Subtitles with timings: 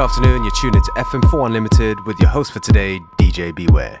[0.00, 4.00] afternoon, you're tuned into FM4 Unlimited with your host for today, DJ Beware.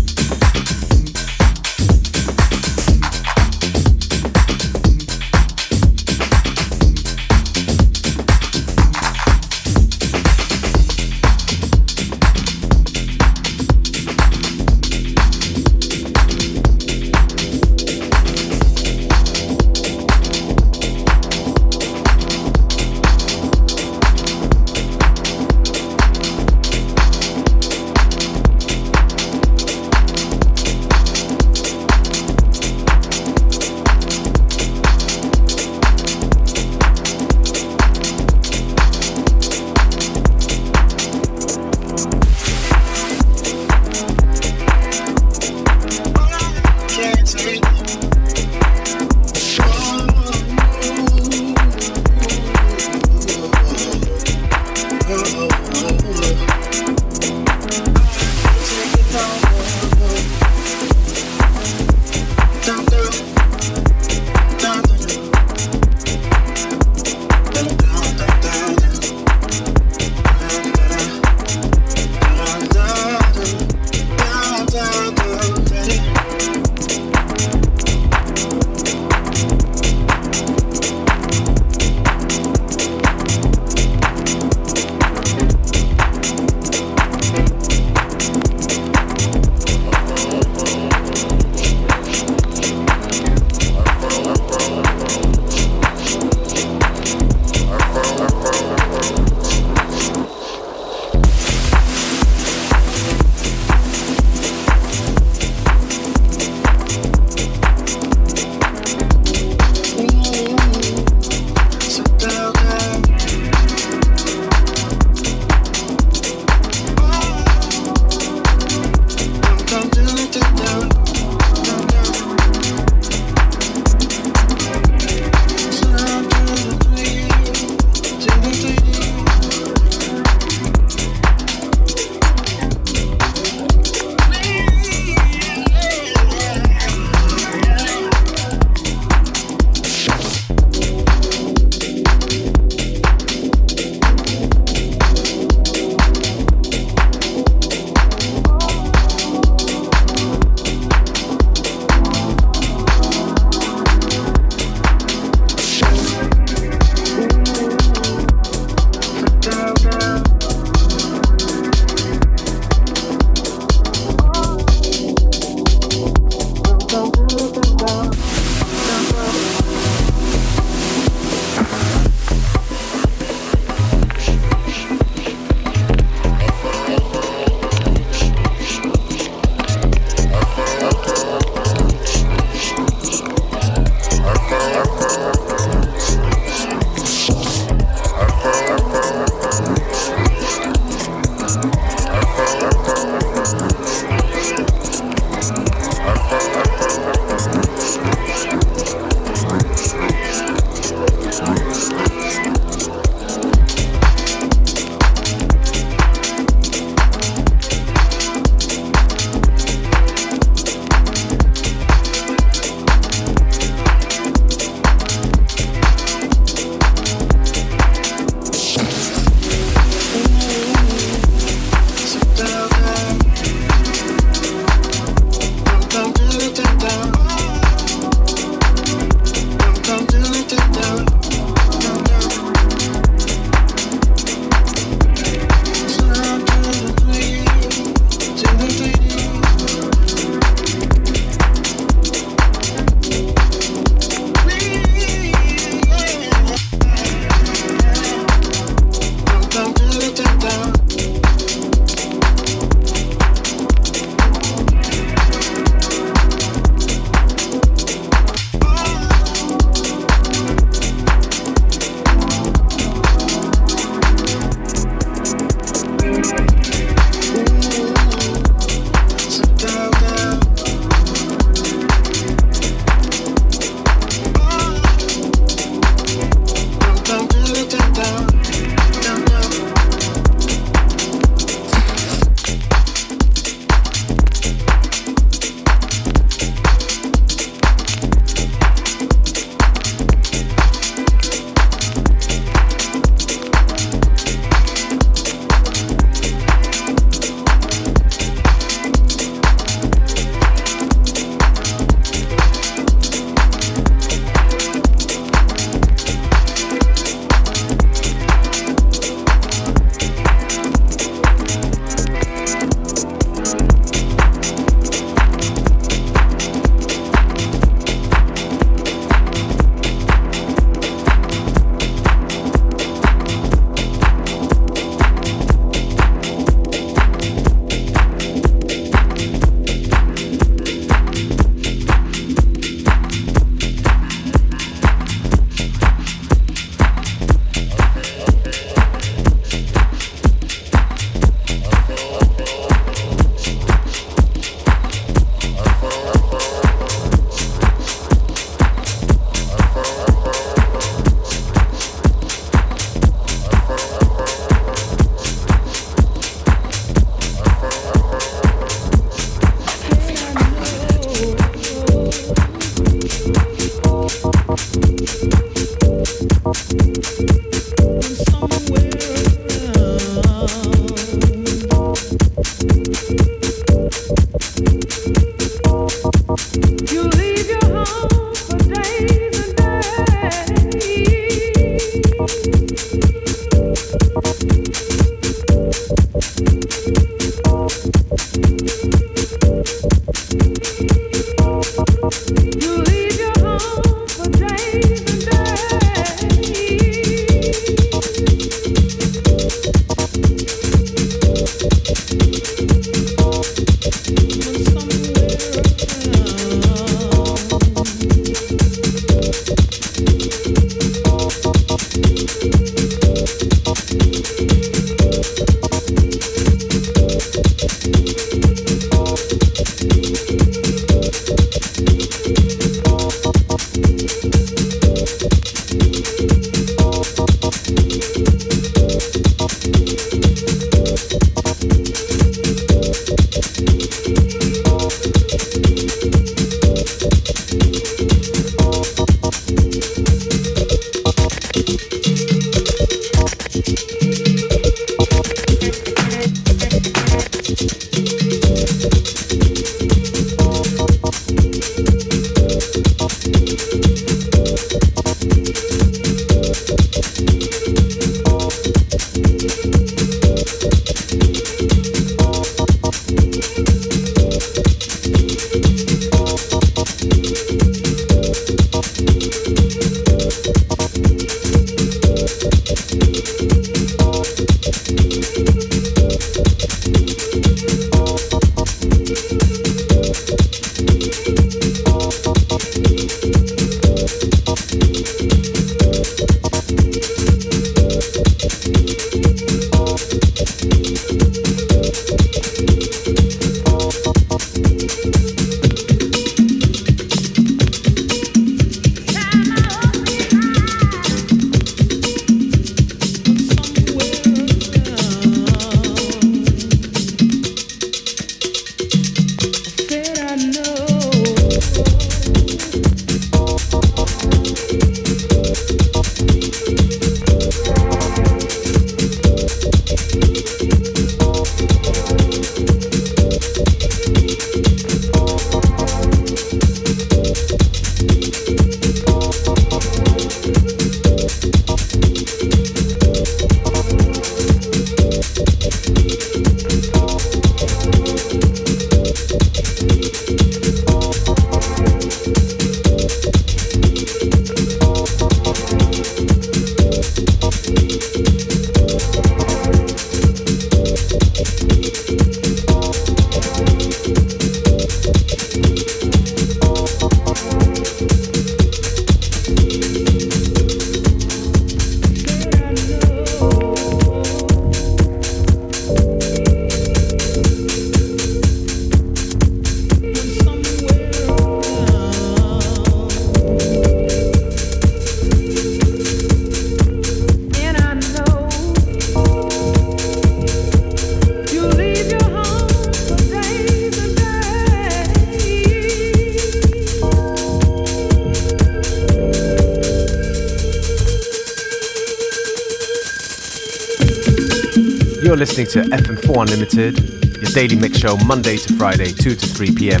[595.36, 596.98] You're listening to FM4 Unlimited,
[597.42, 600.00] your daily mix show Monday to Friday, 2 to 3 p.m.,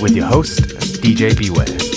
[0.00, 0.60] with your host,
[1.02, 1.87] DJ Beware.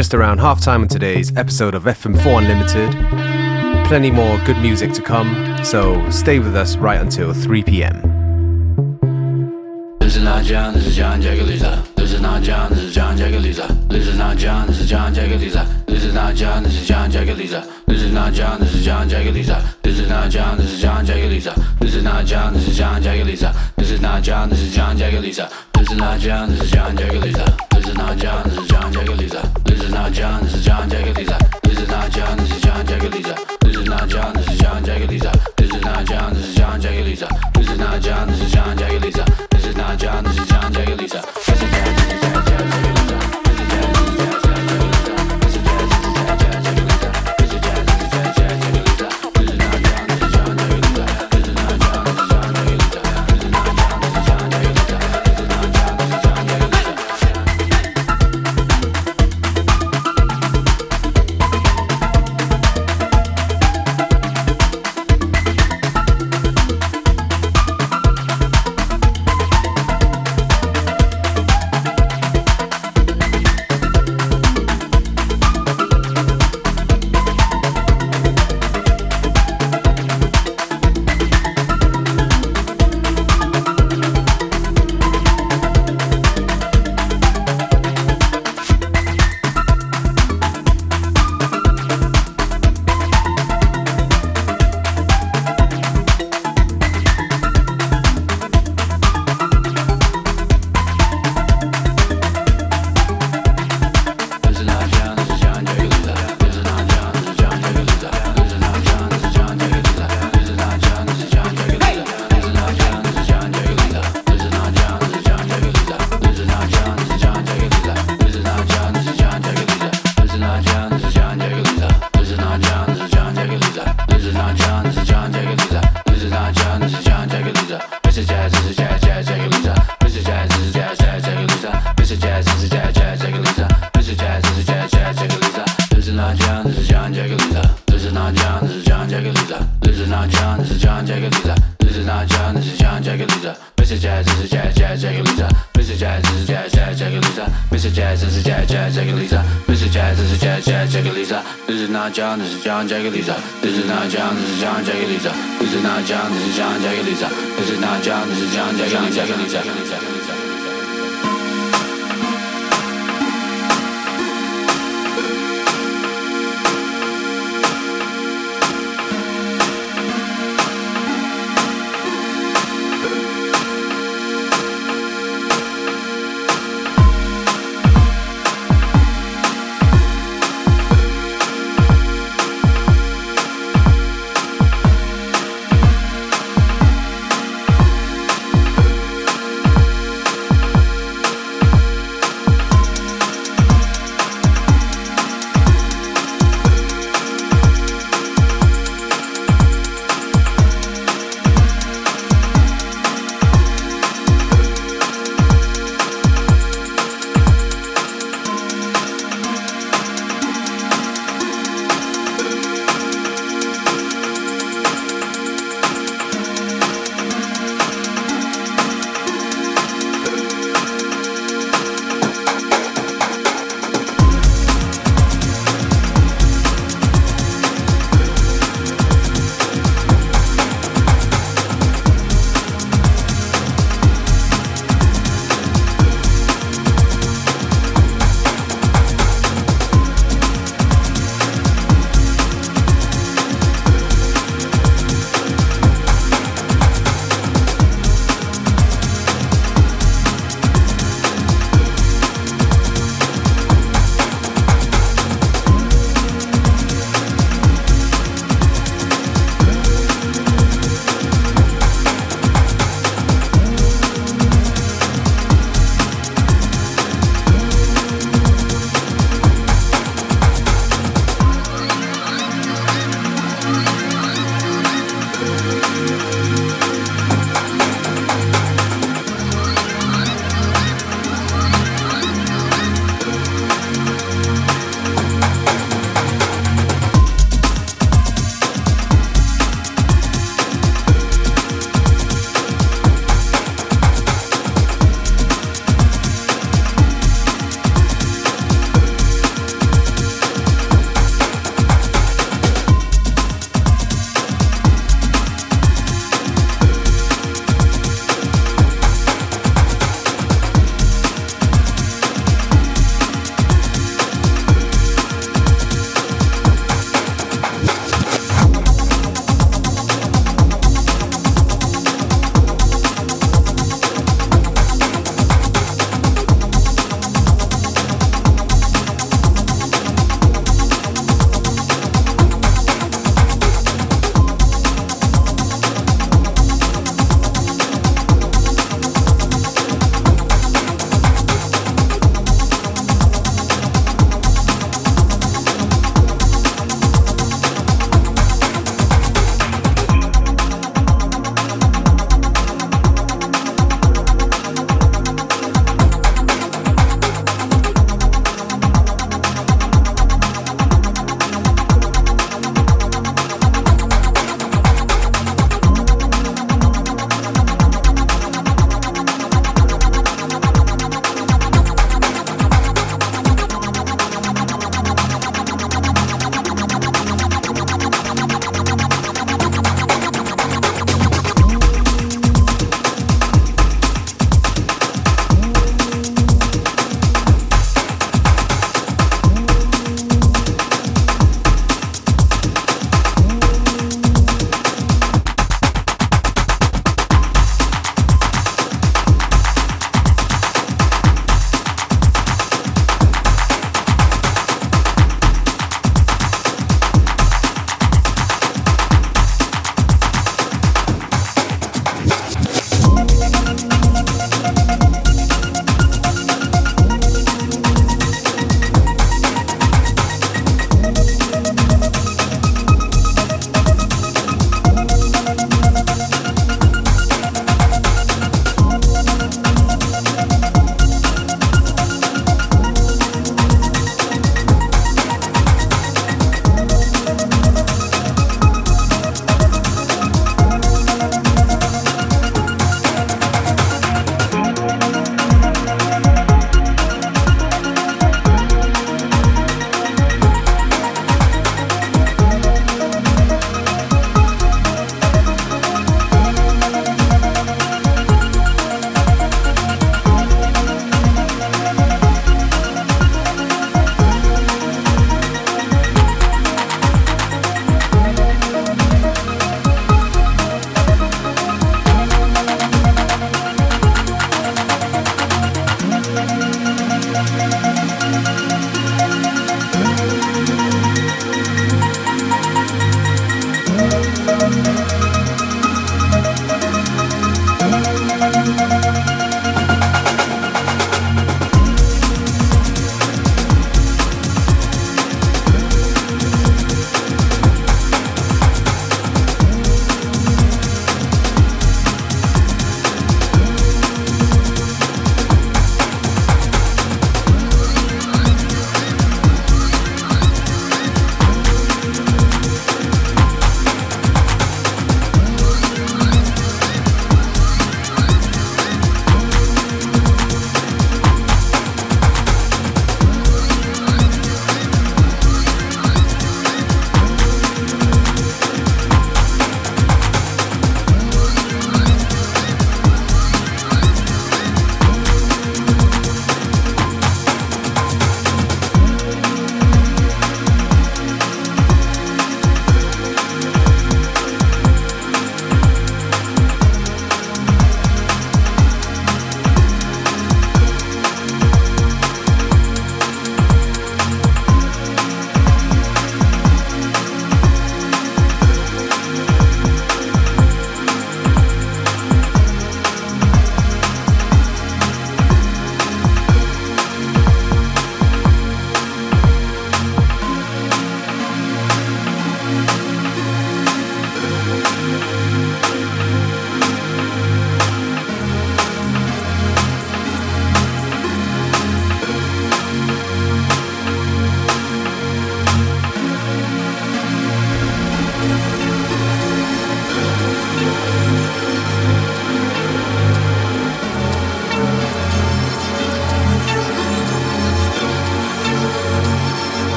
[0.00, 3.86] Just around half time on today's episode of FM4 Unlimited.
[3.86, 8.00] Plenty more good music to come, so stay with us right until 3 p.m.
[10.00, 11.84] This is not John, this is John Jacob Lisa.
[11.96, 13.66] This is not John, this is John Jacob Lisa.
[13.90, 15.84] This is not John, this is John Jacob Lisa.
[15.86, 17.74] This is not John, this is John Jacob Lisa.
[17.86, 19.54] This is not John, this is John Jacob Lisa.
[19.82, 21.74] This is not John, this is John Jacob Lisa.
[21.78, 23.54] This is not John, this is John Jacob Lisa.
[23.76, 25.52] This is not John, this is John Jacob Lisa.
[25.74, 27.56] This is not John, this is John Jacob Lisa.
[27.70, 28.69] This is not John, this is
[30.20, 31.39] John, this is John Jacob Lisa.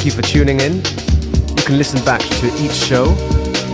[0.00, 0.76] Thank you for tuning in.
[0.76, 3.04] You can listen back to each show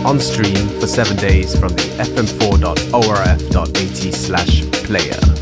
[0.05, 5.36] on stream for seven days from the fm4.orf.at slash player.